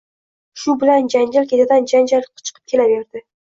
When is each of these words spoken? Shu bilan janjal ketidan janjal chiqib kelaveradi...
Shu 0.61 0.73
bilan 0.83 1.09
janjal 1.15 1.45
ketidan 1.51 1.85
janjal 1.93 2.27
chiqib 2.41 2.59
kelaveradi... 2.75 3.25